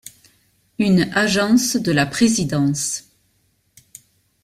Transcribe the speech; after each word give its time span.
Une 0.79 1.11
Agence 1.13 1.75
de 1.75 1.91
la 1.91 2.07
Présidence. 2.07 3.03